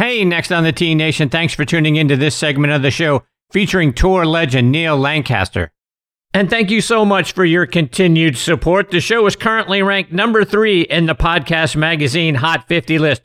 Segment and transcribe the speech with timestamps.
[0.00, 3.22] Hey, next on the T Nation, thanks for tuning into this segment of the show
[3.52, 5.72] featuring tour legend Neal Lancaster.
[6.32, 8.90] And thank you so much for your continued support.
[8.90, 13.20] The show is currently ranked number three in the podcast magazine Hot 50 list.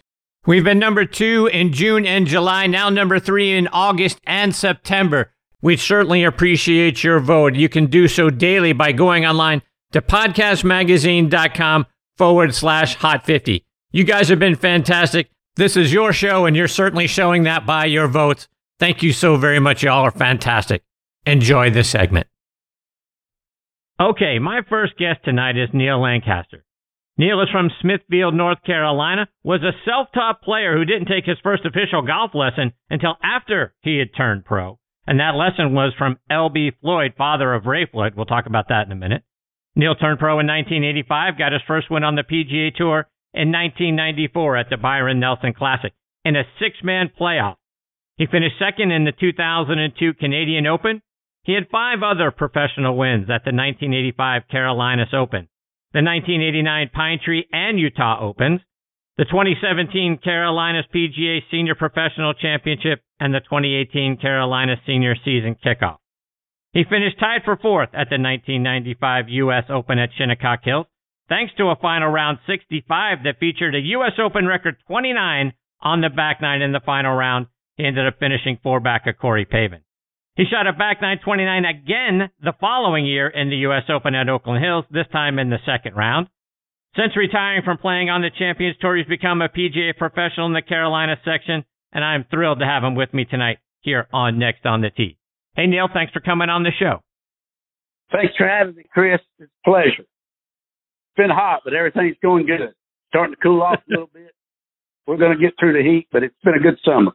[0.45, 5.31] We've been number two in June and July, now number three in August and September.
[5.61, 7.55] We certainly appreciate your vote.
[7.55, 9.61] You can do so daily by going online
[9.93, 11.85] to podcastmagazine.com
[12.17, 13.65] forward slash hot 50.
[13.93, 15.29] You guys have been fantastic.
[15.57, 18.49] This is your show, and you're certainly showing that by your votes.
[18.77, 19.83] Thank you so very much.
[19.83, 20.83] Y'all are fantastic.
[21.25, 22.27] Enjoy this segment.
[23.97, 26.65] Okay, my first guest tonight is Neal Lancaster.
[27.17, 31.63] Neal is from Smithfield, North Carolina, was a self-taught player who didn't take his first
[31.65, 34.77] official golf lesson until after he had turned pro.
[35.07, 36.71] And that lesson was from L.B.
[36.81, 38.15] Floyd, father of Ray Floyd.
[38.17, 39.23] We'll talk about that in a minute.
[39.77, 44.57] Neal turned pro in 1985, got his first win on the PGA Tour in 1994
[44.57, 47.55] at the Byron Nelson Classic in a six-man playoff.
[48.17, 51.01] He finished second in the 2002 Canadian Open.
[51.43, 55.49] He had five other professional wins at the 1985 Carolinas Open,
[55.91, 58.61] the 1989 Pine Tree and Utah Opens,
[59.17, 65.97] the 2017 Carolinas PGA Senior Professional Championship, and the 2018 Carolinas Senior Season Kickoff.
[66.71, 69.63] He finished tied for fourth at the 1995 U.S.
[69.69, 70.87] Open at Shinnecock Hills,
[71.29, 74.13] thanks to a final round 65 that featured a U.S.
[74.23, 77.47] Open record 29 on the back nine in the final round.
[77.77, 79.81] He ended up finishing four back of Corey Pavin.
[80.35, 83.83] He shot a back nine 29 again the following year in the U.S.
[83.89, 86.27] Open at Oakland Hills, this time in the second round.
[86.95, 90.61] Since retiring from playing on the Champions Tour, he's become a PGA professional in the
[90.61, 94.81] Carolina section, and I'm thrilled to have him with me tonight here on Next on
[94.81, 95.17] the Tee.
[95.55, 96.99] Hey, Neal, thanks for coming on the show.
[98.11, 99.19] Thanks for having me, Chris.
[99.39, 100.05] It's a pleasure.
[101.17, 102.73] Been hot, but everything's going good.
[103.09, 104.33] Starting to cool off a little bit.
[105.07, 107.11] We're going to get through the heat, but it's been a good summer.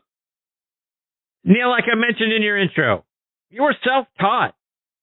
[1.45, 3.05] Neal, like I mentioned in your intro,
[3.51, 4.55] you were self taught.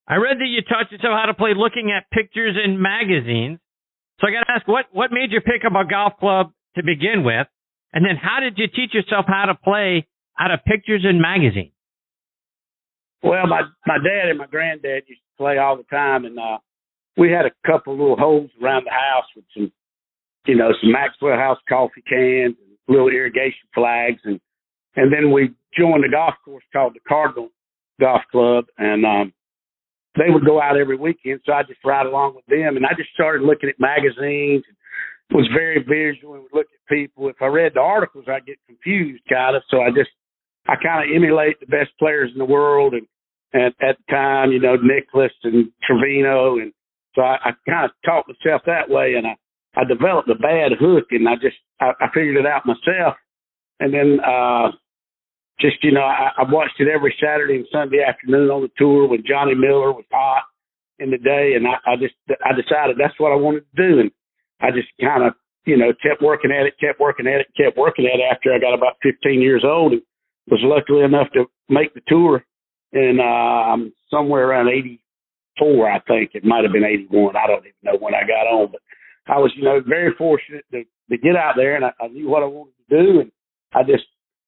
[0.08, 3.60] I read that you taught yourself how to play looking at pictures in magazines.
[4.20, 6.84] So I got to ask, what, what made you pick up a golf club to
[6.84, 7.48] begin with?
[7.94, 10.08] And then how did you teach yourself how to play
[10.40, 11.74] out of pictures in magazines?
[13.24, 16.60] Well, my my dad and my granddad used to play all the time, and uh,
[17.18, 19.72] we had a couple little holes around the house with some,
[20.46, 24.40] you know, some Maxwell House coffee cans and little irrigation flags, and
[24.96, 27.50] and then we joined a golf course called the Cardinal
[28.00, 29.34] Golf Club, and um,
[30.16, 32.94] they would go out every weekend, so I just ride along with them, and I
[32.98, 34.64] just started looking at magazines.
[34.68, 34.78] And,
[35.32, 37.28] was very visual and would look at people.
[37.30, 39.64] If I read the articles, I'd get confused, kind of.
[39.70, 40.10] So I just
[40.68, 43.08] I kind of emulate the best players in the world, and,
[43.54, 46.74] and at the time, you know, Nicklaus and Trevino, and
[47.18, 49.36] so I, I kind of taught myself that way, and I
[49.76, 53.16] I developed a bad hook, and I just I, I figured it out myself,
[53.80, 54.70] and then uh
[55.60, 59.08] just you know I, I watched it every Saturday and Sunday afternoon on the tour
[59.08, 60.44] when Johnny Miller was hot
[61.00, 62.14] in the day, and I, I just
[62.46, 64.12] I decided that's what I wanted to do, and
[64.62, 65.34] I just kind of
[65.66, 68.54] you know kept working at it, kept working at it, kept working at it after
[68.54, 70.02] I got about 15 years old, and
[70.50, 72.46] was lucky enough to make the tour
[72.94, 74.70] and uh, I'm somewhere around
[75.60, 77.36] 84, I think it might have been 81.
[77.36, 78.82] I don't even know when I got on, but
[79.28, 82.30] I was, you know, very fortunate to, to get out there and I, I knew
[82.30, 83.20] what I wanted to do.
[83.22, 83.32] And
[83.74, 84.06] I just,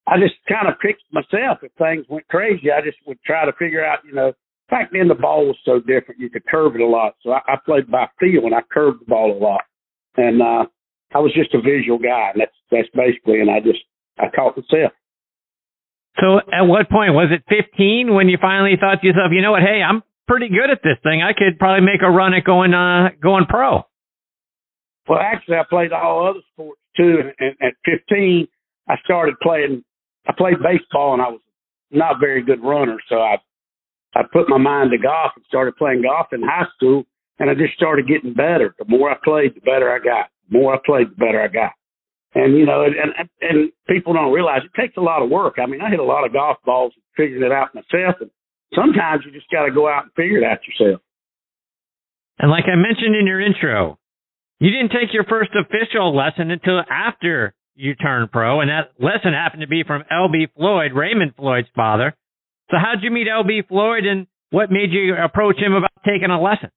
[0.08, 1.59] I just kind of picked myself.
[1.62, 4.34] If things went crazy, I just would try to figure out, you know,
[4.70, 6.20] back then the ball was so different.
[6.20, 7.16] You could curve it a lot.
[7.22, 9.62] So I, I played by feel and I curved the ball a lot.
[10.18, 10.66] And, uh,
[11.14, 13.80] I was just a visual guy and that's, that's basically, and I just,
[14.20, 14.94] I caught myself.
[16.20, 19.52] So at what point was it 15 when you finally thought to yourself, you know
[19.52, 21.23] what, hey, I'm pretty good at this thing.
[21.23, 23.81] I could probably make a run at going uh going pro.
[25.09, 27.17] Well, actually, I played all other sports too.
[27.40, 28.47] And, at 15,
[28.88, 29.84] I started playing.
[30.28, 31.41] I played baseball, and I was
[31.90, 33.38] not a very good runner, so I
[34.16, 37.03] I put my mind to golf and started playing golf in high school.
[37.40, 38.75] And I just started getting better.
[38.78, 40.28] The more I played, the better I got.
[40.50, 41.72] The more I played, the better I got.
[42.35, 45.55] And you know, and, and and people don't realize it takes a lot of work.
[45.58, 48.29] I mean, I hit a lot of golf balls figuring it out myself, and
[48.76, 51.02] sometimes you just got to go out and figure it out yourself.
[52.40, 54.00] And like I mentioned in your intro,
[54.60, 59.34] you didn't take your first official lesson until after you turned pro, and that lesson
[59.34, 60.48] happened to be from L.B.
[60.56, 62.16] Floyd, Raymond Floyd's father.
[62.70, 63.64] So how'd you meet L.B.
[63.68, 66.72] Floyd, and what made you approach him about taking a lesson?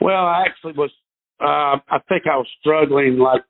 [0.00, 0.90] Well, I actually was.
[1.38, 3.42] Uh, I think I was struggling like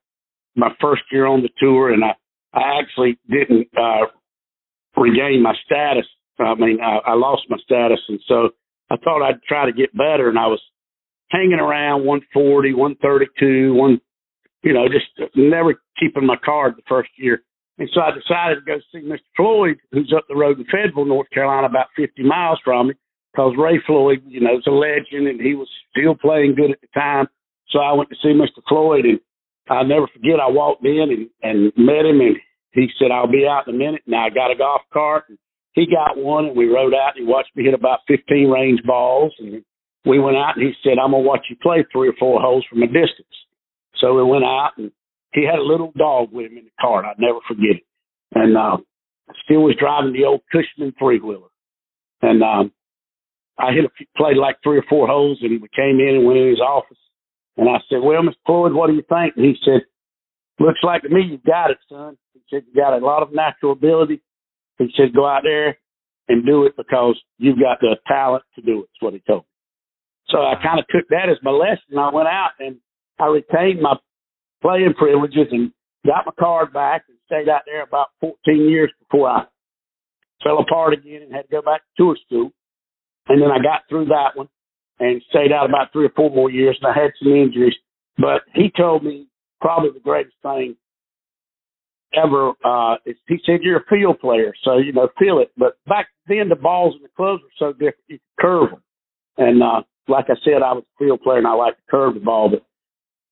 [0.56, 2.14] my first year on the tour, and I
[2.52, 4.06] I actually didn't uh,
[5.00, 6.06] regain my status.
[6.40, 8.50] I mean, I, I lost my status, and so
[8.90, 10.60] I thought I'd try to get better, and I was
[11.30, 14.00] hanging around 140, 132, one,
[14.62, 15.06] you know, just
[15.36, 17.42] never keeping my card the first year.
[17.78, 19.24] And so I decided to go see Mr.
[19.36, 22.94] Floyd, who's up the road in Fayetteville, North Carolina, about 50 miles from me,
[23.32, 26.80] because Ray Floyd, you know, is a legend and he was still playing good at
[26.80, 27.26] the time.
[27.70, 28.60] So I went to see Mr.
[28.68, 29.20] Floyd, and
[29.70, 30.40] I'll never forget.
[30.40, 32.36] I walked in and, and met him, and
[32.72, 35.38] he said, "I'll be out in a minute." And I got a golf cart, and
[35.72, 37.16] he got one, and we rode out.
[37.16, 39.62] And he watched me hit about 15 range balls, and
[40.04, 42.64] we went out, and he said, "I'm gonna watch you play three or four holes
[42.68, 43.34] from a distance."
[43.96, 44.90] So we went out, and
[45.32, 47.04] he had a little dog with him in the cart.
[47.04, 47.84] I'd never forget it.
[48.34, 48.78] And uh,
[49.44, 51.48] still was driving the old Cushman three wheeler,
[52.22, 52.72] and um,
[53.58, 56.38] I hit a, played like three or four holes, and we came in and went
[56.38, 56.96] in his office
[57.60, 58.40] and I said, Well, Mr.
[58.46, 59.36] Floyd, what do you think?
[59.36, 59.82] And he said,
[60.58, 62.16] Looks like to me you've got it, son.
[62.32, 64.22] He said, You got a lot of natural ability.
[64.80, 65.76] He said, Go out there
[66.28, 68.88] and do it because you've got the talent to do it.
[68.88, 69.46] That's what he told me.
[70.28, 71.98] So I kind of took that as my lesson.
[71.98, 72.76] I went out and
[73.18, 73.96] I retained my
[74.62, 75.72] playing privileges and
[76.06, 78.36] got my card back and stayed out there about 14
[78.68, 79.44] years before I
[80.42, 82.50] fell apart again and had to go back to tour school.
[83.28, 84.48] And then I got through that one
[84.98, 87.74] and stayed out about three or four more years, and I had some injuries.
[88.18, 89.26] But he told me
[89.60, 90.76] probably the greatest thing
[92.14, 92.52] ever.
[92.64, 95.50] Uh, he said you're a field player, so you know feel it.
[95.56, 98.04] But back then the balls and the clubs were so different.
[98.08, 98.82] You could curve them,
[99.38, 102.14] and uh, like I said, I was a field player and I like to curve
[102.14, 102.50] the ball.
[102.50, 102.64] But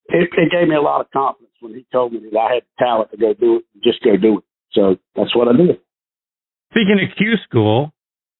[0.09, 2.63] it, it gave me a lot of confidence when he told me that I had
[2.63, 4.45] the talent to go do it, just go do it.
[4.73, 5.81] So that's what I did.
[6.71, 7.93] Speaking of Q school,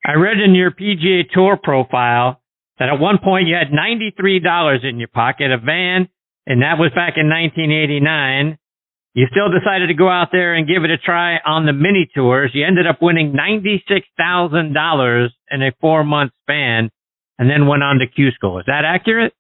[0.05, 2.41] I read in your PGA Tour profile
[2.79, 6.09] that at one point you had $93 in your pocket, a van,
[6.47, 8.59] and that was back in 1989.
[9.15, 12.09] You still decided to go out there and give it a try on the mini
[12.15, 12.51] tours.
[12.55, 16.91] You ended up winning $96,000 in a four month span
[17.39, 18.59] and then went on to Q school.
[18.59, 19.33] Is that accurate?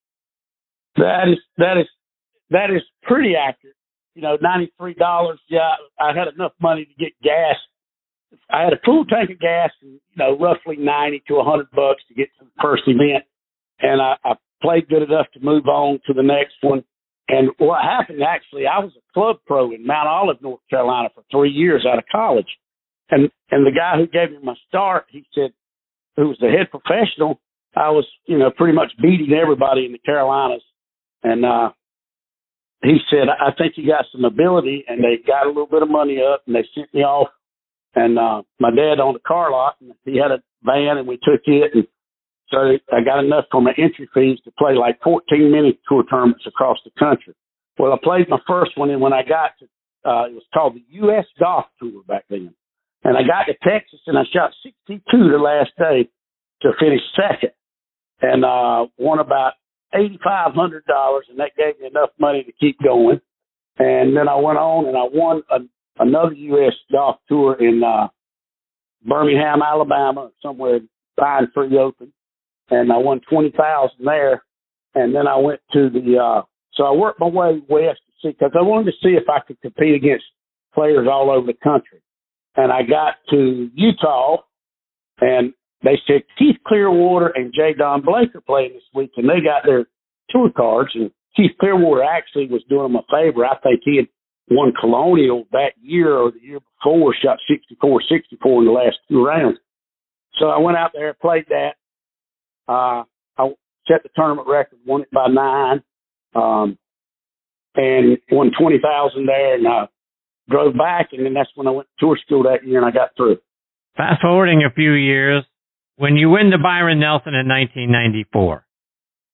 [0.96, 1.86] That is, that is,
[2.50, 3.76] that is pretty accurate.
[4.14, 5.36] You know, $93.
[5.48, 5.60] Yeah,
[6.00, 7.56] I had enough money to get gas.
[8.50, 11.70] I had a full tank of gas and, you know, roughly 90 to a 100
[11.70, 13.24] bucks to get to the first event
[13.80, 16.84] and I, I played good enough to move on to the next one.
[17.28, 21.24] And what happened actually, I was a club pro in Mount Olive, North Carolina for
[21.30, 22.48] three years out of college.
[23.10, 25.52] And, and the guy who gave me my start, he said,
[26.16, 27.40] who was the head professional,
[27.76, 30.62] I was, you know, pretty much beating everybody in the Carolinas.
[31.22, 31.70] And, uh,
[32.82, 35.90] he said, I think you got some ability and they got a little bit of
[35.90, 37.28] money up and they sent me off.
[37.94, 41.16] And, uh, my dad owned a car lot and he had a van and we
[41.16, 41.86] took it and
[42.50, 42.56] so
[42.92, 46.78] I got enough for my entry fees to play like 14 mini tour tournaments across
[46.84, 47.34] the country.
[47.78, 49.66] Well, I played my first one, and when I got to,
[50.08, 51.26] uh, it was called the U.S.
[51.38, 52.54] Golf Tour back then.
[53.04, 56.08] And I got to Texas, and I shot 62 the last day
[56.62, 57.52] to finish second,
[58.20, 59.52] and uh, won about
[59.94, 60.80] $8,500,
[61.28, 63.20] and that gave me enough money to keep going.
[63.78, 65.58] And then I went on, and I won a,
[66.02, 66.74] another U.S.
[66.90, 68.08] Golf Tour in uh,
[69.06, 70.80] Birmingham, Alabama, somewhere
[71.18, 72.12] Pine Tree Open
[72.70, 74.44] and I won twenty thousand there.
[74.94, 76.42] And then I went to the uh
[76.74, 79.40] so I worked my way west to see because I wanted to see if I
[79.40, 80.24] could compete against
[80.74, 82.00] players all over the country.
[82.56, 84.38] And I got to Utah,
[85.20, 89.40] and they said Keith Clearwater and Jay Don Blake are playing this week, and they
[89.44, 89.86] got their
[90.30, 90.90] tour cards.
[90.94, 93.44] And Keith Clearwater actually was doing them a favor.
[93.44, 94.08] I think he had
[94.50, 99.24] won Colonial that year or the year before, shot 64 64 in the last two
[99.24, 99.58] rounds.
[100.38, 101.74] So I went out there, and played that,
[102.68, 103.04] uh,
[103.38, 103.48] I
[103.86, 105.82] set the tournament record, won it by nine,
[106.34, 106.78] um,
[107.74, 109.86] and won 20,000 there and, uh,
[110.48, 111.10] drove back.
[111.12, 113.38] And then that's when I went to tour school that year and I got through.
[113.96, 115.44] Fast forwarding a few years,
[115.96, 118.64] when you win the Byron Nelson in 1994,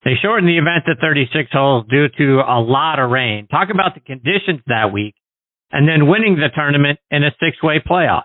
[0.04, 3.46] they shortened the event to 36 holes due to a lot of rain.
[3.46, 5.14] Talk about the conditions that week
[5.72, 8.24] and then winning the tournament in a six way playoff.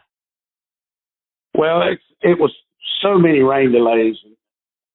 [1.53, 2.53] Well, it's, it was
[3.01, 4.15] so many rain delays.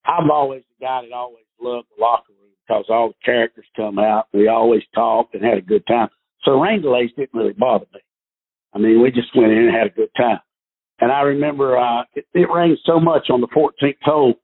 [0.05, 3.99] I'm always the guy that always loved the locker room because all the characters come
[3.99, 4.27] out.
[4.33, 6.09] We always talked and had a good time.
[6.45, 8.01] So rain delays didn't really bother me.
[8.75, 10.41] I mean, we just went in and had a good time.
[11.01, 14.35] And I remember uh, it, it rained so much on the 14th hole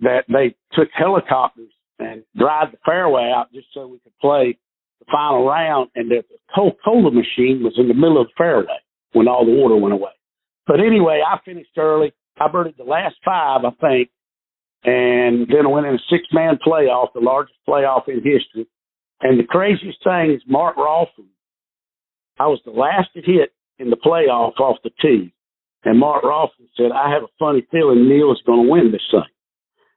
[0.00, 4.58] that they took helicopters and dried the fairway out just so we could play
[5.00, 5.90] the final round.
[5.94, 6.22] And the
[6.54, 8.78] Coca-Cola machine was in the middle of the fairway
[9.12, 10.12] when all the water went away.
[10.66, 12.12] But anyway, I finished early.
[12.40, 14.10] I birdied the last five, I think,
[14.84, 18.66] and then went in a six man playoff, the largest playoff in history.
[19.20, 21.30] And the craziest thing is Mark Rolfing.
[22.38, 25.32] I was the last to hit in the playoff off the tee.
[25.84, 29.06] And Mark Rolfing said, I have a funny feeling Neal is going to win this
[29.10, 29.22] thing.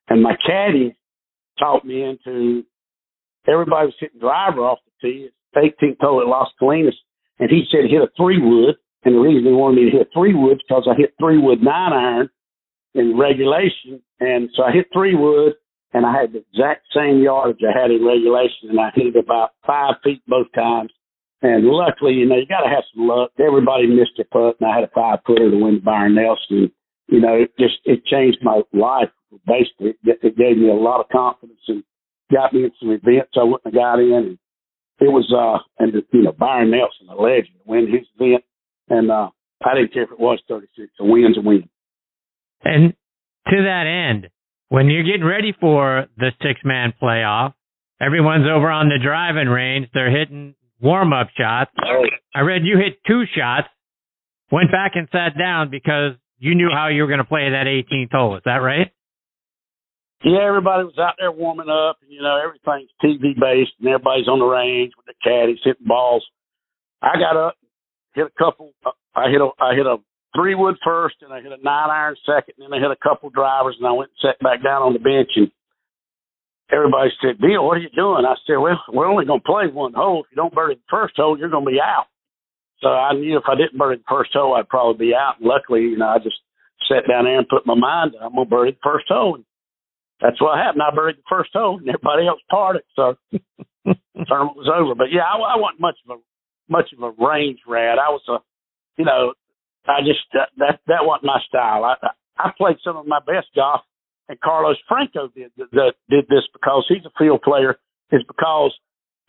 [0.08, 0.96] And my caddy
[1.60, 2.64] talked me into
[3.48, 5.30] everybody was hitting driver off the tee.
[5.54, 6.94] It's 18th hole at Las Colinas.
[7.40, 10.10] And he said hit a three wood And the reason he wanted me to hit
[10.14, 12.30] three wood because I hit three wood nine iron
[12.96, 14.02] in regulation.
[14.20, 15.54] And so I hit three wood
[15.94, 19.20] and I had the exact same yardage I had in regulation and I hit it
[19.20, 20.92] about five feet both times.
[21.42, 23.32] And luckily, you know, you got to have some luck.
[23.38, 26.72] Everybody missed a putt and I had a five footer to win Byron Nelson.
[27.08, 29.10] You know, it just, it changed my life.
[29.46, 31.84] Basically, it, it gave me a lot of confidence and
[32.32, 34.14] got me in some events I wouldn't have got in.
[34.14, 34.40] And
[35.00, 38.44] it was, uh, and, you know, Byron Nelson, a legend, win his event.
[38.90, 39.30] And, uh,
[39.64, 40.92] I didn't care if it was 36.
[41.00, 41.70] A win's a win.
[42.64, 42.94] And
[43.48, 44.30] to that end,
[44.70, 47.54] when you're getting ready for the six man playoff,
[48.02, 49.88] everyone's over on the driving range.
[49.94, 51.72] They're hitting warm up shots.
[52.34, 53.68] I read you hit two shots,
[54.52, 57.66] went back and sat down because you knew how you were going to play that
[57.66, 58.36] 18th hole.
[58.38, 58.92] Is that right?
[60.24, 64.28] Yeah, everybody was out there warming up, and you know everything's TV based, and everybody's
[64.28, 66.26] on the range with the caddies hitting balls.
[67.02, 67.56] I got up,
[68.16, 68.74] hit a couple.
[68.84, 69.98] Uh, I hit a I hit a
[70.36, 73.08] three wood first, and I hit a nine iron second, and then I hit a
[73.08, 75.52] couple drivers, and I went and sat back down on the bench, and
[76.72, 79.68] everybody said, "Bill, what are you doing?" I said, "Well, we're only going to play
[79.68, 80.24] one hole.
[80.24, 82.08] If you don't birdie the first hole, you're going to be out."
[82.82, 85.40] So I knew if I didn't birdie the first hole, I'd probably be out.
[85.40, 86.38] And luckily, you know, I just
[86.88, 88.14] sat down there and put my mind.
[88.22, 89.36] I'm going to birdie the first hole.
[89.36, 89.46] And
[90.22, 90.84] that's what happened.
[90.84, 92.84] I birdied the first hole, and everybody else parted.
[92.96, 93.40] So the
[94.28, 94.96] tournament was over.
[94.96, 96.22] But yeah, I, I wasn't much of a
[96.68, 98.00] much of a range rat.
[98.00, 98.38] I was a,
[98.98, 99.34] you know,
[99.88, 101.84] I just that that, that wasn't my style.
[101.84, 101.96] I
[102.38, 103.82] I played some of my best golf,
[104.28, 107.78] and Carlos Franco did the, did this because he's a field player.
[108.12, 108.74] Is because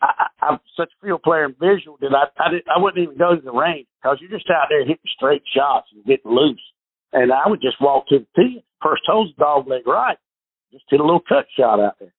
[0.01, 3.01] I, I, I'm such a field player and visual that I I, did, I wouldn't
[3.01, 6.31] even go to the range because you're just out there hitting straight shots and getting
[6.31, 6.61] loose.
[7.13, 8.63] And I would just walk to the tee.
[8.81, 10.17] First hole's dog leg right.
[10.71, 12.13] Just hit a little cut shot out there.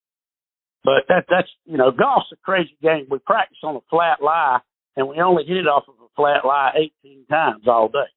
[0.85, 3.07] But that that's you know golf's a crazy game.
[3.11, 4.61] We practice on a flat lie,
[4.97, 8.09] and we only hit it off of a flat lie 18 times all day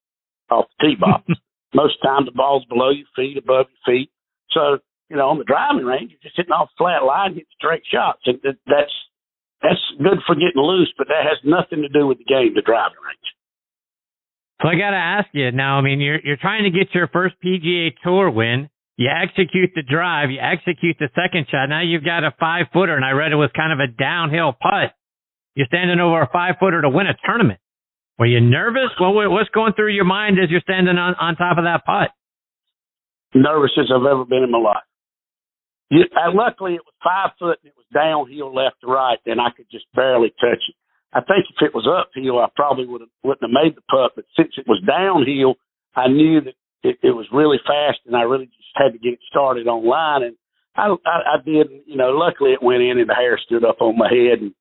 [0.51, 1.25] off the tee box.
[1.73, 4.11] Most times the ball's below your feet, above your feet.
[4.51, 4.79] So
[5.09, 8.21] you know on the driving range, you're just hitting off flat line, hitting straight shots,
[8.25, 8.95] and that's
[9.61, 12.65] that's good for getting loose, but that has nothing to do with the game, the
[12.65, 13.29] driving range.
[14.61, 15.77] So I got to ask you now.
[15.77, 18.69] I mean, you're you're trying to get your first PGA Tour win.
[18.97, 21.69] You execute the drive, you execute the second shot.
[21.69, 24.53] Now you've got a five footer, and I read it was kind of a downhill
[24.53, 24.93] putt.
[25.55, 27.59] You're standing over a five footer to win a tournament.
[28.19, 28.91] Were you nervous?
[28.99, 32.11] What what's going through your mind as you're standing on on top of that putt?
[33.33, 34.83] Nervous as I've ever been in my life.
[35.89, 39.41] You, uh, luckily, it was five foot and it was downhill left to right, and
[39.41, 40.75] I could just barely touch it.
[41.13, 44.13] I think if it was uphill, I probably would have wouldn't have made the putt.
[44.15, 45.55] But since it was downhill,
[45.95, 49.13] I knew that it, it was really fast, and I really just had to get
[49.13, 50.23] it started online.
[50.23, 50.35] And
[50.75, 52.11] I, I, I did, you know.
[52.11, 54.53] Luckily, it went in, and the hair stood up on my head, and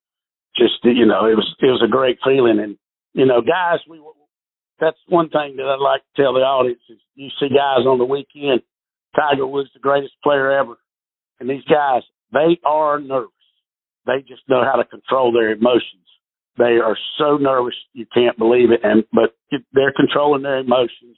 [0.56, 2.58] just, you know, it was it was a great feeling.
[2.58, 2.76] And
[3.12, 4.00] you know, guys, we
[4.80, 7.98] that's one thing that I'd like to tell the audience is you see guys on
[7.98, 8.62] the weekend.
[9.14, 10.76] Tiger Woods, the greatest player ever,
[11.40, 12.02] and these guys,
[12.32, 13.30] they are nervous.
[14.06, 16.00] They just know how to control their emotions
[16.60, 19.34] they are so nervous you can't believe it, and but
[19.72, 21.16] they're controlling their emotions,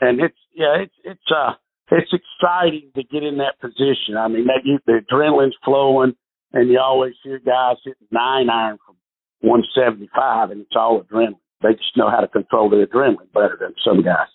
[0.00, 1.52] and it's yeah, it's it's uh
[1.92, 4.16] it's exciting to get in that position.
[4.18, 6.14] I mean, that you, the adrenaline's flowing,
[6.52, 8.96] and you always hear guys hitting nine iron from
[9.40, 11.38] 175, and it's all adrenaline.
[11.62, 14.28] They just know how to control the adrenaline better than some guys.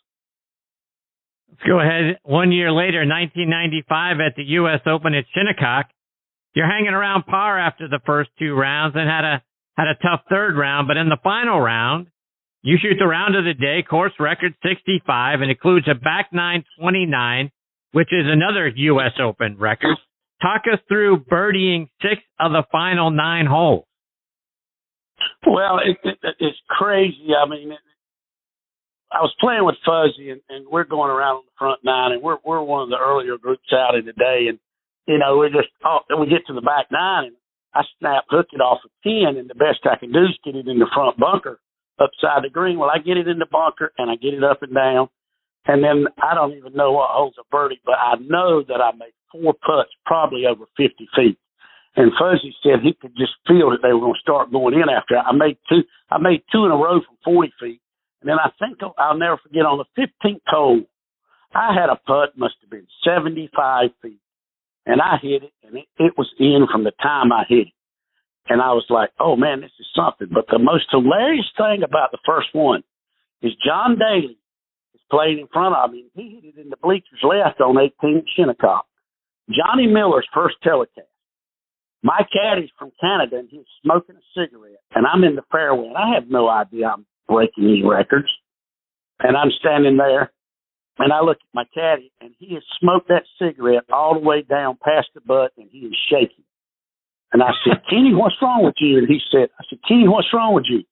[1.50, 2.20] Let's go ahead.
[2.24, 4.82] One year later, 1995, at the U.S.
[4.86, 5.88] Open at Shinnecock,
[6.54, 9.44] you're hanging around par after the first two rounds and had a
[9.78, 12.08] had a tough third round, but in the final round,
[12.62, 16.64] you shoot the round of the day, course record 65, and includes a back nine
[16.80, 17.52] 29,
[17.92, 19.12] which is another U.S.
[19.22, 19.98] Open record.
[20.42, 23.86] Talk us through birdieing six of the final nine holes.
[25.46, 27.34] Well, it, it, it's crazy.
[27.36, 27.80] I mean, it,
[29.12, 32.22] I was playing with Fuzzy, and, and we're going around on the front nine, and
[32.22, 34.60] we're we're one of the earlier groups out in the day, and
[35.08, 37.36] you know we're just oh, we get to the back nine, and
[37.74, 40.56] I snap hook it off a ten, and the best I can do is get
[40.56, 41.60] it in the front bunker
[42.00, 42.78] upside the green.
[42.80, 45.08] Well, I get it in the bunker and I get it up and down,
[45.68, 48.92] and then I don't even know what holds a birdie, but I know that I
[48.98, 51.38] made four putts, probably over fifty feet.
[51.96, 54.90] And Fuzzy said he could just feel that they were going to start going in
[54.90, 55.84] after I made two.
[56.10, 57.82] I made two in a row from forty feet,
[58.22, 60.84] and then I think I'll never forget on the fifteenth hole,
[61.54, 64.20] I had a putt must have been seventy-five feet
[64.86, 67.74] and I hit it, and it, it was in from the time I hit it.
[68.48, 70.28] And I was like, oh man, this is something.
[70.32, 72.84] But the most hilarious thing about the first one
[73.42, 74.38] is John Daly
[74.94, 76.06] is playing in front of me.
[76.14, 78.86] He hit it in the bleachers left on 18 Shinnecock.
[79.50, 81.10] Johnny Miller's first telecast.
[82.06, 85.98] My caddy's from Canada and he's smoking a cigarette and I'm in the fairway and
[85.98, 88.30] I have no idea I'm breaking any records.
[89.20, 90.32] and I'm standing there,
[90.98, 94.42] and I look at my caddy, and he has smoked that cigarette all the way
[94.42, 96.44] down past the butt, and he is shaking.
[97.34, 98.98] And I said, Kenny, what's wrong with you?
[98.98, 100.84] And he said, I said, Kenny, what's wrong with you?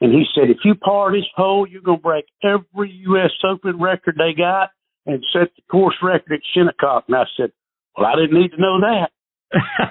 [0.00, 3.30] And he said, if you par this hole, you're going to break every U.S.
[3.48, 4.70] Open record they got
[5.06, 7.04] and set the course record at Shinnecock.
[7.06, 7.52] And I said,
[7.96, 9.10] well, I didn't need to know that.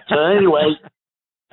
[0.10, 0.76] So anyway,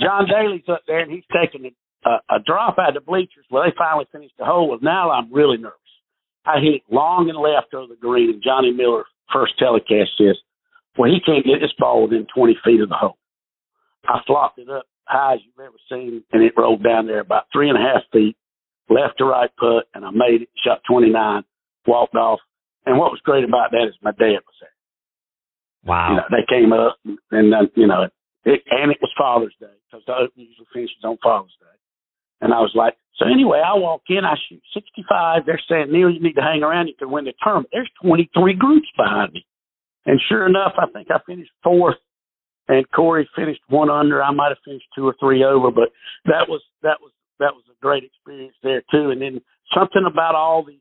[0.00, 1.70] John Daly's up there and he's taking
[2.04, 3.44] a, a drop out of the bleachers.
[3.50, 4.68] Well, they finally finished the hole.
[4.68, 5.78] Well, now I'm really nervous.
[6.44, 10.36] I hit it long and left over the green, and Johnny Miller, first telecast, says,
[10.96, 13.18] well, he can't get this ball within 20 feet of the hole.
[14.08, 17.44] I flopped it up high as you've ever seen, and it rolled down there about
[17.52, 18.36] three and a half feet,
[18.88, 21.42] left to right putt, and I made it, shot 29,
[21.86, 22.40] walked off.
[22.86, 24.77] And what was great about that is my dad was there.
[25.84, 26.10] Wow.
[26.10, 28.02] You know, they came up, and, then, you know,
[28.44, 31.66] it, and it was Father's Day, because the Open usually finishes on Father's Day.
[32.40, 35.42] And I was like, so anyway, I walk in, I shoot 65.
[35.44, 36.86] They're saying, Neal, you need to hang around.
[36.86, 37.70] You can win the tournament.
[37.72, 39.44] There's 23 groups behind me.
[40.06, 41.96] And sure enough, I think I finished fourth
[42.68, 44.22] and Corey finished one under.
[44.22, 45.88] I might have finished two or three over, but
[46.26, 49.10] that was, that was, that was a great experience there too.
[49.10, 49.40] And then
[49.74, 50.78] something about all the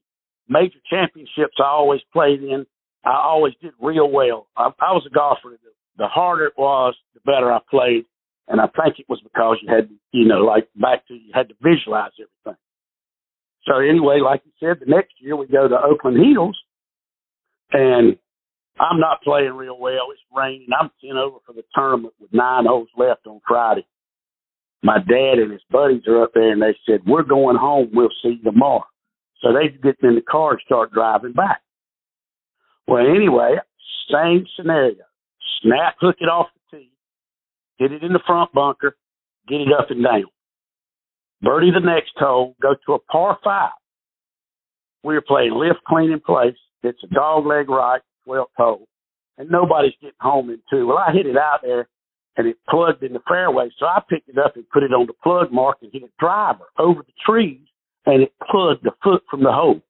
[0.48, 2.66] major championships I always played in,
[3.07, 4.47] I always did real well.
[4.57, 5.57] I, I was a golfer.
[5.97, 8.05] The, harder it was, the better I played.
[8.47, 11.49] And I think it was because you had, you know, like back to you had
[11.49, 12.61] to visualize everything.
[13.65, 16.57] So anyway, like you said, the next year we go to Oakland Hills
[17.71, 18.17] and
[18.79, 20.07] I'm not playing real well.
[20.11, 20.67] It's raining.
[20.79, 23.85] I'm sent over for the tournament with nine holes left on Friday.
[24.83, 27.89] My dad and his buddies are up there and they said, We're going home.
[27.93, 28.85] We'll see you tomorrow.
[29.41, 31.61] So they get in the car and start driving back.
[32.88, 33.56] Well, anyway,
[34.12, 35.03] same scenario.
[35.62, 36.91] Snap, hook it off the tee,
[37.77, 38.96] hit it in the front bunker,
[39.48, 40.25] get it up and down.
[41.41, 43.72] Birdie the next hole, go to a par five.
[45.03, 46.56] We were playing lift clean in place.
[46.84, 48.88] It's a dog leg right, 12th hole,
[49.38, 50.88] and nobody's getting home in two.
[50.88, 51.88] Well, I hit it out there,
[52.38, 55.07] and it plugged in the fairway, so I picked it up and put it on
[55.07, 57.68] the plug mark and hit a driver over the trees,
[58.05, 59.81] and it plugged the foot from the hole.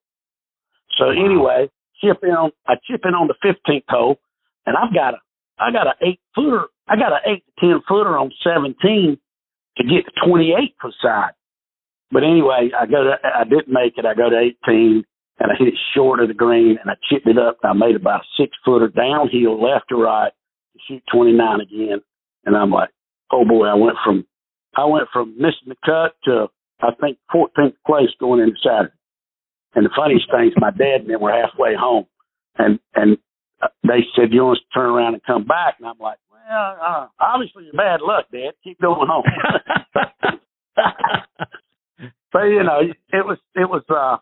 [0.98, 4.18] So anyway, chip in on I chip in on the 15th hole,
[4.66, 5.18] and I've got a
[5.58, 6.66] I got an eight footer.
[6.86, 9.18] I got an eight to ten footer on 17
[9.76, 11.32] to get to 28 for side.
[12.10, 14.06] But anyway, I go to I didn't make it.
[14.06, 15.04] I go to 18
[15.40, 17.58] and I hit it short of the green and I chipped it up.
[17.62, 20.32] I made about a six footer downhill left to right
[20.72, 22.00] to shoot 29 again.
[22.44, 22.90] And I'm like,
[23.30, 24.26] oh boy, I went from,
[24.76, 26.48] I went from missing the cut to
[26.80, 28.94] I think 14th place going into Saturday.
[29.78, 32.06] And the funniest thing is my dad and them were halfway home
[32.58, 33.16] and, and
[33.86, 35.76] they said, you want us to turn around and come back?
[35.78, 38.58] And I'm like, well, uh, obviously you're bad luck, Dad.
[38.64, 39.22] Keep going home.
[42.32, 44.18] but you know, it was, it was, uh,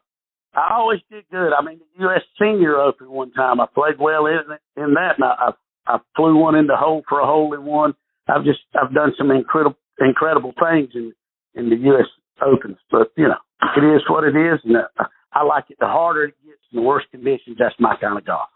[0.53, 1.53] I always did good.
[1.57, 2.21] I mean, the U.S.
[2.39, 4.41] Senior Open one time, I played well in
[4.77, 5.53] in that, and I
[5.87, 7.95] I flew one in the hole for a hole in one.
[8.27, 11.13] I've just I've done some incredible incredible things in
[11.55, 12.07] in the U.S.
[12.41, 13.37] Opens, but you know,
[13.77, 15.05] it is what it is, and uh,
[15.37, 15.77] I like it.
[15.79, 17.57] The harder it gets, the worse conditions.
[17.59, 18.49] That's my kind of golf.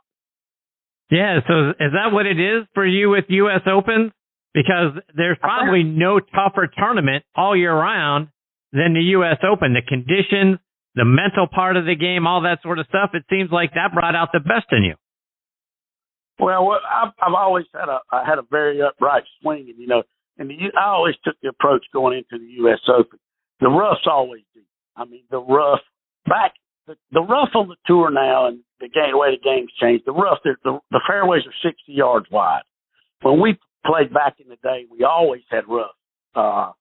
[1.11, 1.41] Yeah.
[1.47, 3.61] So is that what it is for you with U.S.
[3.67, 4.13] Opens?
[4.55, 8.29] Because there's probably no tougher tournament all year round
[8.73, 9.37] than the U.S.
[9.45, 9.75] Open.
[9.75, 10.59] The conditions,
[10.95, 13.11] the mental part of the game, all that sort of stuff.
[13.13, 14.95] It seems like that brought out the best in you.
[16.41, 20.03] Well, I've, I've always had a I had a very upright swing, and you know,
[20.39, 22.81] and the, I always took the approach going into the U.S.
[22.89, 23.19] Open.
[23.61, 24.67] The rough's always deep.
[24.97, 25.81] I mean, the rough
[27.13, 30.05] the, rough on the tour now, and the game way the game's changed.
[30.07, 30.55] The rough, the,
[30.91, 32.63] the fairways are sixty yards wide.
[33.23, 35.97] When we played back in the day, we always had rough.
[36.35, 36.73] Uh,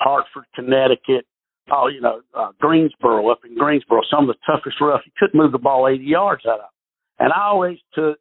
[0.00, 1.26] Hartford, Connecticut,
[1.70, 5.00] oh, you know, uh, Greensboro, up in Greensboro, some of the toughest rough.
[5.04, 6.70] You couldn't move the ball 80 yards out of.
[7.18, 8.18] And I always took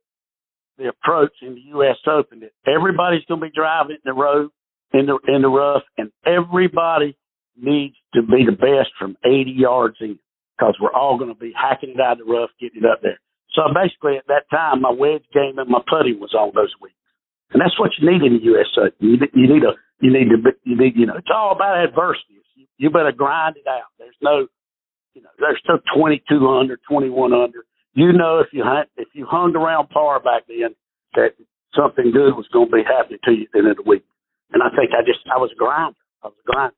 [0.78, 1.98] the approach in the U.S.
[2.08, 4.50] Open that everybody's going to be driving in the road,
[4.94, 7.18] in the in the rough, and everybody
[7.60, 10.20] needs to be the best from 80 yards in
[10.58, 13.02] because we're all going to be hacking it out of the rough, getting it up
[13.02, 13.20] there.
[13.54, 16.98] So basically, at that time, my wedge game and my putting was on those weeks,
[17.54, 18.68] and that's what you need in the U.S.
[18.78, 18.94] Open.
[19.00, 22.38] You, you need a you need to you need you know it's all about adversity
[22.78, 23.90] you better grind it out.
[23.98, 24.48] There's no,
[25.14, 27.66] you know, there's still 22 under, 21 under.
[27.94, 30.76] You know, if you hunt, if you hung around par back then,
[31.16, 31.34] that
[31.76, 34.06] something good was going to be happening to you at the end of the week.
[34.54, 35.98] And I think I just, I was a grinder.
[36.24, 36.76] I was a grinder.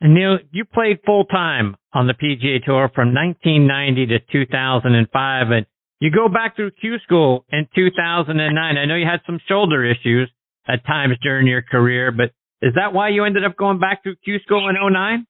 [0.00, 5.66] And Neal, you played full time on the PGA Tour from 1990 to 2005, and
[6.00, 8.76] you go back through Q School in 2009.
[8.76, 10.30] I know you had some shoulder issues
[10.68, 14.14] at times during your career, but is that why you ended up going back to
[14.24, 15.26] Q school in 09?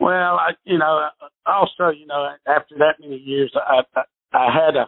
[0.00, 1.08] Well, I, you know,
[1.44, 4.02] also, you know, after that many years, I, I,
[4.32, 4.86] I had a,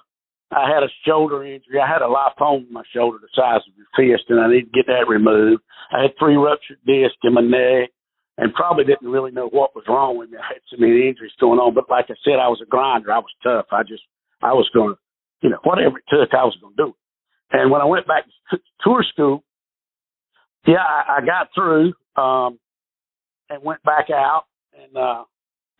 [0.51, 1.81] I had a shoulder injury.
[1.81, 4.73] I had a lipoma in my shoulder the size of your fist, and I needed
[4.73, 5.62] to get that removed.
[5.92, 7.90] I had three ruptured discs in my neck,
[8.38, 10.38] and probably didn't really know what was wrong with me.
[10.38, 13.12] I had so many injuries going on, but like I said, I was a grinder.
[13.12, 13.66] I was tough.
[13.71, 14.03] I just,
[14.40, 14.99] I was going to,
[15.42, 16.95] you know, whatever it took, I was going to do it.
[17.53, 19.45] And when I went back to tour school,
[20.66, 22.59] yeah, I, I got through um,
[23.51, 25.25] and went back out, and uh,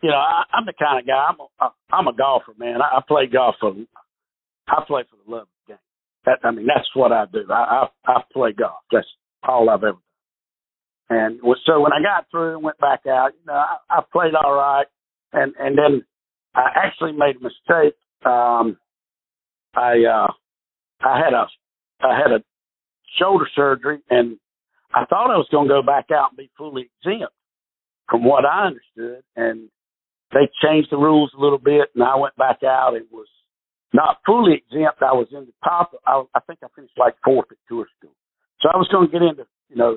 [0.01, 1.27] you know, I, I'm the kind of guy.
[1.29, 2.81] I'm a, I'm a golfer, man.
[2.81, 3.73] I, I play golf for
[4.67, 5.79] I play for the love of the game.
[6.25, 7.45] That I mean, that's what I do.
[7.49, 8.81] I I, I play golf.
[8.91, 9.07] That's
[9.47, 10.01] all I've ever done.
[11.13, 14.33] And so when I got through and went back out, you know, I, I played
[14.33, 14.87] all right,
[15.31, 16.03] and and then
[16.55, 17.95] I actually made a mistake.
[18.25, 18.77] Um,
[19.75, 20.31] I uh,
[21.05, 21.45] I had a
[22.01, 22.43] I had a
[23.19, 24.37] shoulder surgery, and
[24.95, 27.33] I thought I was going to go back out and be fully exempt,
[28.09, 29.23] from what I understood.
[29.35, 29.69] And
[30.31, 33.27] they changed the rules a little bit, and I went back out and was
[33.93, 35.03] not fully exempt.
[35.03, 35.91] I was in the top.
[36.07, 38.15] I, I think I finished like fourth at tour school,
[38.61, 39.95] so I was going to get into you know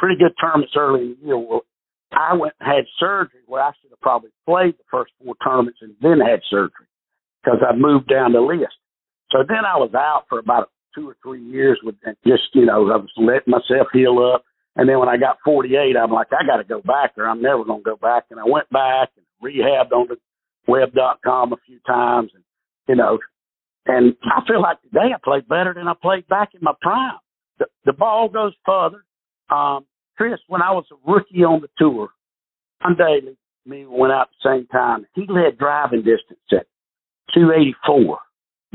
[0.00, 1.38] pretty good tournaments early in the year.
[1.38, 1.62] Well,
[2.10, 5.78] I went and had surgery where I should have probably played the first four tournaments
[5.82, 6.88] and then had surgery
[7.44, 8.74] because I moved down the list.
[9.30, 11.94] So then I was out for about two or three years with
[12.26, 14.42] just, you know, I was letting myself heal up.
[14.74, 17.28] And then when I got 48, I'm like, I got to go back there.
[17.28, 18.24] I'm never going to go back.
[18.30, 20.16] And I went back and rehabbed on the
[20.66, 22.42] web.com a few times and,
[22.88, 23.18] you know,
[23.86, 27.18] and I feel like today I played better than I played back in my prime.
[27.58, 29.04] The, the ball goes further.
[29.50, 29.86] Um,
[30.20, 32.10] Chris, when I was a rookie on the tour,
[32.82, 35.06] John Daly, me went out at the same time.
[35.14, 36.66] He led driving distance at
[37.32, 38.18] 284.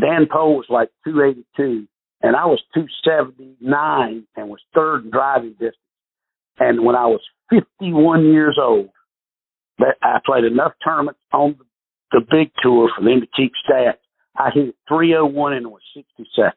[0.02, 1.88] Dan Pohl was like 282
[2.24, 5.78] and I was 279 and was third in driving distance.
[6.58, 8.90] And when I was 51 years old,
[9.80, 11.60] I played enough tournaments on
[12.12, 14.00] the, big tour for them to keep stats.
[14.36, 16.54] I hit 301 and was 62nd.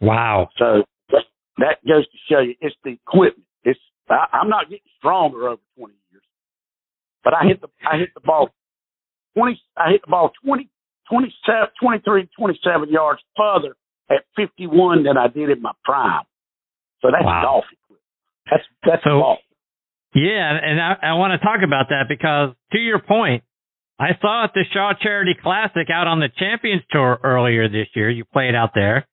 [0.00, 0.48] Wow.
[0.58, 1.24] So that,
[1.58, 3.44] that goes to show you it's the equipment.
[3.64, 6.22] It's I, I'm not getting stronger over 20 years,
[7.24, 8.50] but I hit the I hit the ball
[9.36, 9.60] 20.
[9.76, 10.68] I hit the ball 20,
[11.10, 13.76] 27, 23, 27 yards further
[14.10, 16.24] at 51 than I did in my prime.
[17.02, 17.42] So that's wow.
[17.42, 17.64] golf.
[18.50, 19.38] That's that's so, golf.
[20.14, 23.44] Yeah, and I, I want to talk about that because to your point,
[23.98, 28.08] I saw at the Shaw Charity Classic out on the Champions Tour earlier this year.
[28.08, 29.06] You played out there.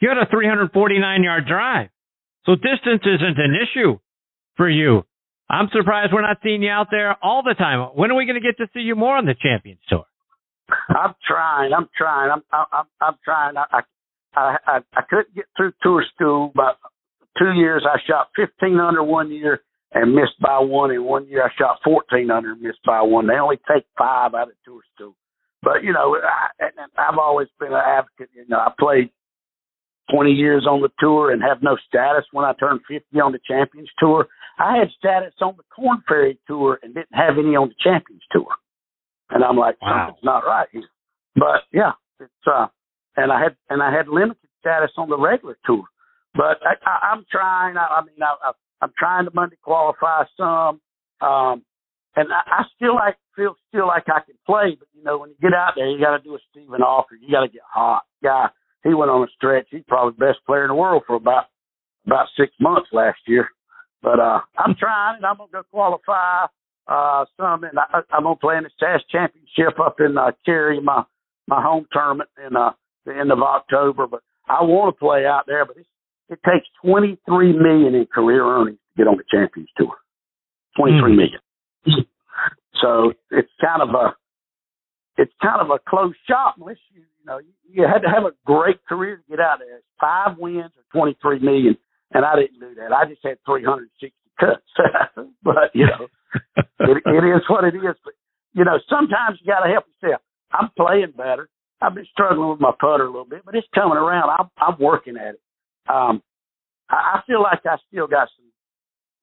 [0.00, 1.88] You had a 349 yard drive.
[2.48, 3.98] So distance isn't an issue
[4.56, 5.04] for you.
[5.50, 7.90] I'm surprised we're not seeing you out there all the time.
[7.94, 10.04] When are we going to get to see you more on the Champions Tour?
[10.88, 11.74] I'm trying.
[11.74, 12.30] I'm trying.
[12.30, 13.56] I'm I'm I'm trying.
[13.58, 13.80] I, I
[14.34, 16.52] I, I, couldn't get through tour school.
[16.54, 16.78] but
[17.38, 19.60] two years, I shot 15 under one year
[19.92, 20.90] and missed by one.
[20.90, 23.26] In one year, I shot 14 under and missed by one.
[23.26, 25.16] They only take five out of tour school.
[25.62, 28.30] But, you know, I, I've always been an advocate.
[28.34, 29.10] You know, I played
[30.12, 33.40] 20 years on the tour and have no status when I turned 50 on the
[33.46, 34.26] Champions Tour.
[34.58, 38.22] I had status on the Korn Ferry Tour and didn't have any on the Champions
[38.32, 38.48] Tour.
[39.30, 40.06] And I'm like, wow.
[40.06, 40.88] something's not right here.
[41.34, 42.66] But yeah, it's uh
[43.16, 45.84] and I had and I had limited status on the regular tour.
[46.34, 47.76] But I, I, I'm trying.
[47.76, 50.80] I, I mean, I, I, I'm trying to Monday qualify some,
[51.20, 51.64] um,
[52.16, 54.76] and I, I still like feel still like I can play.
[54.78, 57.18] But you know, when you get out there, you got to do a Steven Alker.
[57.20, 58.02] You got to get hot.
[58.22, 58.48] Guy,
[58.84, 59.66] he went on a stretch.
[59.70, 61.44] He's probably the best player in the world for about
[62.06, 63.48] about six months last year.
[64.02, 66.46] But uh, I'm trying, and I'm gonna go qualify
[66.86, 70.80] uh, some, and I, I'm gonna play in the SAS Championship up in uh, Cary,
[70.80, 71.04] my
[71.46, 72.70] my home tournament, and uh,
[73.04, 74.06] the end of October.
[74.06, 75.88] But I want to play out there, but it's,
[76.28, 79.96] it takes twenty three million in career earnings to get on the Champions Tour.
[80.76, 81.16] Twenty three mm.
[81.16, 82.06] million.
[82.80, 84.14] So it's kind of a
[85.16, 88.84] it's kind of a close shot unless you know you, had to have a great
[88.86, 89.80] career to get out there.
[90.00, 91.76] Five wins or twenty three million,
[92.12, 92.92] and I didn't do that.
[92.92, 94.66] I just had three hundred sixty cuts.
[95.42, 96.08] but you know,
[96.56, 97.96] it, it is what it is.
[98.04, 98.14] But
[98.54, 100.22] you know, sometimes you got to help yourself.
[100.52, 101.48] I'm playing better.
[101.80, 104.30] I've been struggling with my putter a little bit, but it's coming around.
[104.30, 105.40] I'm, I'm working at it.
[105.88, 106.22] Um,
[106.90, 108.50] I, I feel like I still got some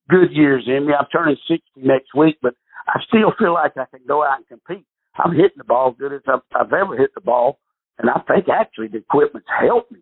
[0.09, 0.93] good years in me.
[0.93, 2.53] I'm turning 60 next week, but
[2.87, 4.85] I still feel like I can go out and compete.
[5.17, 7.59] I'm hitting the ball good as I've, I've ever hit the ball,
[7.97, 9.99] and I think actually the equipment's helped me.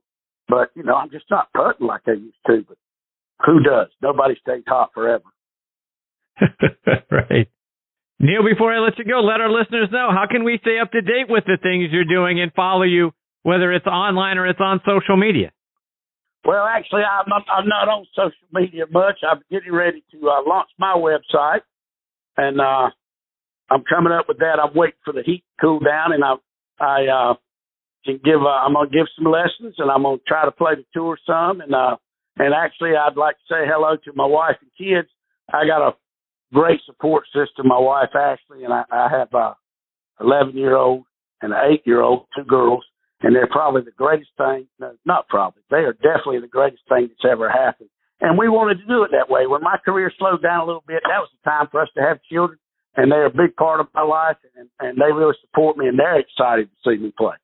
[0.48, 2.64] But you know, I'm just not putting like I used to.
[2.68, 2.78] But
[3.46, 3.88] who does?
[4.02, 5.24] Nobody stays hot forever.
[7.12, 7.48] right.
[8.20, 10.92] Neal, before I let you go, let our listeners know how can we stay up
[10.92, 13.12] to date with the things you're doing and follow you,
[13.44, 15.52] whether it's online or it's on social media.
[16.46, 19.20] Well, actually, I'm, I'm not on social media much.
[19.30, 21.62] I'm getting ready to uh, launch my website,
[22.38, 22.90] and uh,
[23.70, 24.60] I'm coming up with that.
[24.62, 26.36] I'm waiting for the heat to cool down, and I
[26.80, 27.34] I uh,
[28.06, 28.42] can give.
[28.42, 31.62] Uh, I'm gonna give some lessons, and I'm gonna try to play the tour some.
[31.62, 31.98] And uh,
[32.38, 35.10] and actually, I'd like to say hello to my wife and kids.
[35.52, 35.96] I got a
[36.54, 37.68] great support system.
[37.68, 39.56] My wife Ashley, and I, I have a
[40.22, 41.06] 11 year old
[41.42, 42.84] and an eight year old, two girls,
[43.22, 44.68] and they're probably the greatest thing.
[44.80, 45.64] No, not probably.
[45.70, 47.90] They are definitely the greatest thing that's ever happened.
[48.22, 49.48] And we wanted to do it that way.
[49.48, 52.02] When my career slowed down a little bit, that was the time for us to
[52.02, 52.58] have children
[52.96, 55.98] and they're a big part of my life, and, and they really support me, and
[55.98, 57.36] they're excited to see me play.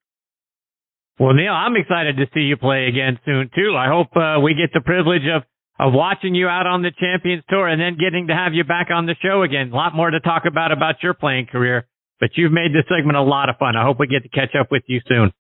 [1.20, 3.76] Well, Neal, I'm excited to see you play again soon too.
[3.76, 5.44] I hope uh, we get the privilege of
[5.78, 8.88] of watching you out on the Champions Tour and then getting to have you back
[8.94, 9.72] on the show again.
[9.72, 11.88] A lot more to talk about about your playing career,
[12.20, 13.78] but you've made this segment a lot of fun.
[13.78, 15.32] I hope we get to catch up with you soon.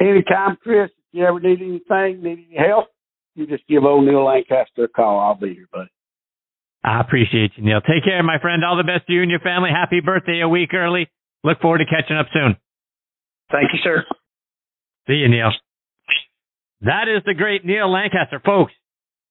[0.00, 0.90] Anytime, Chris.
[0.90, 2.86] If you ever need anything, need any help,
[3.34, 5.18] you just give old Neal Lancaster a call.
[5.18, 5.90] I'll be here, buddy.
[6.84, 7.80] I appreciate you, Neal.
[7.80, 8.64] Take care, my friend.
[8.64, 9.70] All the best to you and your family.
[9.70, 11.08] Happy birthday a week early.
[11.42, 12.56] Look forward to catching up soon.
[13.50, 14.04] Thank you, sir.
[15.06, 15.50] See you, Neal.
[16.82, 18.40] That is the great Neal Lancaster.
[18.44, 18.72] Folks,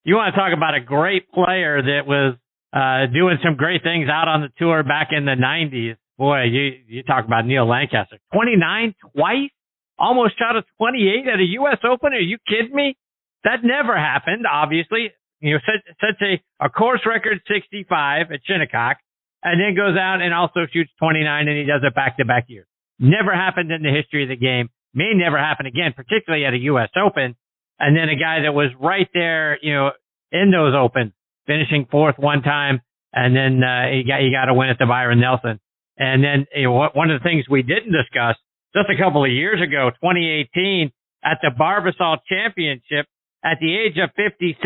[0.03, 2.36] you want to talk about a great player that was
[2.73, 5.97] uh, doing some great things out on the tour back in the 90s.
[6.17, 8.17] Boy, you, you talk about Neal Lancaster.
[8.34, 9.51] 29 twice?
[9.97, 11.77] Almost shot a 28 at a U.S.
[11.84, 12.13] Open?
[12.13, 12.95] Are you kidding me?
[13.43, 18.97] That never happened, obviously you know, such, such a, a course record 65 at Shinnecock,
[19.43, 22.45] and then goes out and also shoots 29 and he does it back to back
[22.47, 22.67] years.
[22.99, 24.69] Never happened in the history of the game.
[24.93, 26.89] May never happen again, particularly at a U.S.
[26.95, 27.36] Open.
[27.80, 29.91] And then a guy that was right there, you know,
[30.32, 31.13] in those opens,
[31.47, 32.82] finishing fourth one time,
[33.13, 35.60] and then uh, he got he got a win at the Byron Nelson.
[35.97, 38.36] And then you know, one of the things we didn't discuss
[38.75, 40.91] just a couple of years ago, 2018,
[41.23, 43.08] at the Barbasol Championship,
[43.43, 44.60] at the age of 56,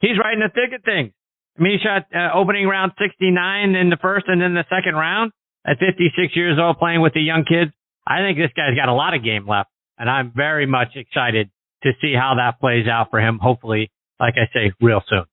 [0.00, 1.12] he's right in the thick of things.
[1.58, 4.94] I mean, he shot uh, opening round 69 in the first and then the second
[4.94, 5.32] round
[5.66, 7.72] at 56 years old playing with the young kids.
[8.08, 9.68] I think this guy's got a lot of game left
[9.98, 11.50] and I'm very much excited
[11.82, 13.38] to see how that plays out for him.
[13.40, 15.24] Hopefully, like I say, real soon.